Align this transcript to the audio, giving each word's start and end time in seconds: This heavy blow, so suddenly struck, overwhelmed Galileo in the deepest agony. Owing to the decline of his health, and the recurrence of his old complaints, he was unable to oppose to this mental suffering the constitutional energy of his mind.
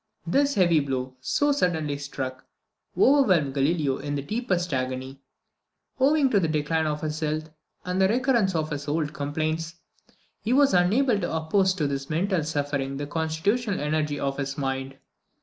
This 0.25 0.55
heavy 0.55 0.79
blow, 0.79 1.15
so 1.21 1.51
suddenly 1.51 1.95
struck, 1.99 2.47
overwhelmed 2.97 3.53
Galileo 3.53 3.97
in 3.99 4.15
the 4.15 4.23
deepest 4.23 4.73
agony. 4.73 5.21
Owing 5.99 6.31
to 6.31 6.39
the 6.39 6.47
decline 6.47 6.87
of 6.87 7.01
his 7.01 7.19
health, 7.19 7.51
and 7.85 8.01
the 8.01 8.07
recurrence 8.07 8.55
of 8.55 8.71
his 8.71 8.87
old 8.87 9.13
complaints, 9.13 9.75
he 10.41 10.53
was 10.53 10.73
unable 10.73 11.19
to 11.19 11.31
oppose 11.35 11.75
to 11.75 11.85
this 11.85 12.09
mental 12.09 12.43
suffering 12.43 12.97
the 12.97 13.05
constitutional 13.05 13.79
energy 13.79 14.19
of 14.19 14.37
his 14.39 14.57
mind. 14.57 14.95